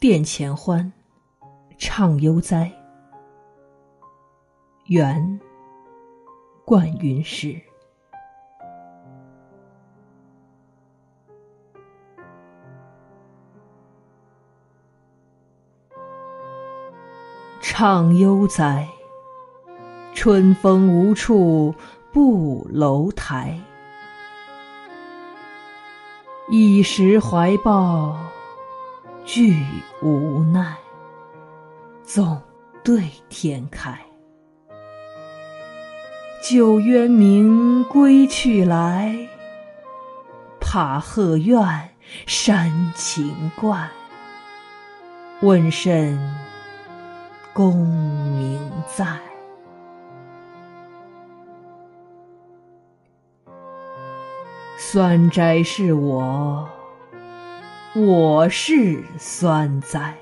[0.00, 0.90] 殿前欢，
[1.76, 2.72] 畅悠哉。
[4.86, 5.38] 元，
[6.64, 7.60] 冠云诗。
[17.60, 18.88] 畅悠哉，
[20.14, 21.74] 春风无处
[22.10, 23.60] 不楼台。
[26.48, 28.16] 一时怀抱
[29.24, 29.64] 俱
[30.02, 30.76] 无奈，
[32.02, 32.40] 总
[32.82, 33.98] 对天开。
[36.42, 39.14] 旧渊明归去来，
[40.58, 41.88] 怕鹤怨
[42.26, 43.88] 山情怪。
[45.42, 46.18] 问甚
[47.52, 49.18] 功名在？
[54.76, 56.68] 酸斋是我，
[57.92, 60.19] 我是酸哉。